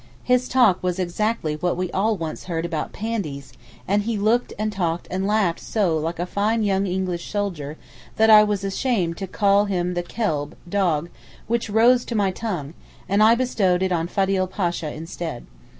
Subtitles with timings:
[0.23, 3.53] His talk was exactly what we all once heard about 'Pandies,'
[3.87, 7.77] and he looked and talked and laughed so like a fine young English soldier,
[8.15, 11.11] that I was ashamed to call him the kelb (dog)
[11.45, 12.73] which rose to my tongue,
[13.07, 15.45] and I bestowed it on Fadil Pasha instead.